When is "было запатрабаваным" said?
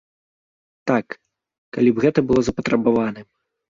2.33-3.27